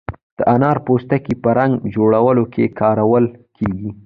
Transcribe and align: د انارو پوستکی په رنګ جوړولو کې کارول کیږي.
د 0.37 0.39
انارو 0.55 0.83
پوستکی 0.87 1.33
په 1.43 1.49
رنګ 1.57 1.73
جوړولو 1.95 2.43
کې 2.53 2.73
کارول 2.79 3.25
کیږي. 3.57 3.89